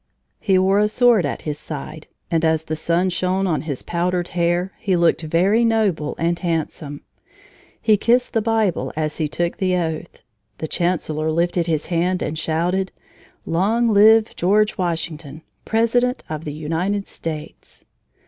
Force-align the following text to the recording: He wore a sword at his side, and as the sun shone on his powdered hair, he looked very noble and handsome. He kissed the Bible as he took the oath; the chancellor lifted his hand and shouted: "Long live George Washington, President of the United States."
He 0.39 0.57
wore 0.57 0.79
a 0.79 0.87
sword 0.87 1.27
at 1.27 1.43
his 1.43 1.59
side, 1.59 2.07
and 2.31 2.43
as 2.43 2.63
the 2.63 2.75
sun 2.75 3.11
shone 3.11 3.45
on 3.45 3.61
his 3.69 3.83
powdered 3.83 4.29
hair, 4.29 4.73
he 4.79 4.95
looked 4.95 5.21
very 5.21 5.63
noble 5.63 6.15
and 6.17 6.39
handsome. 6.39 7.01
He 7.79 7.97
kissed 7.97 8.33
the 8.33 8.41
Bible 8.41 8.91
as 8.95 9.19
he 9.19 9.27
took 9.27 9.57
the 9.57 9.75
oath; 9.77 10.23
the 10.57 10.67
chancellor 10.67 11.29
lifted 11.29 11.67
his 11.67 11.85
hand 11.85 12.23
and 12.23 12.39
shouted: 12.39 12.91
"Long 13.45 13.89
live 13.89 14.35
George 14.35 14.75
Washington, 14.75 15.43
President 15.65 16.23
of 16.27 16.45
the 16.45 16.53
United 16.53 17.05
States." 17.07 17.85